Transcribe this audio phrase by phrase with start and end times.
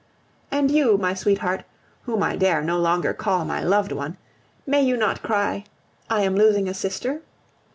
[0.49, 1.63] And you, my sweetheart
[2.05, 4.17] (whom I dare no longer call my loved one),
[4.65, 5.63] may you not cry,
[6.09, 7.21] "I am losing a sister?"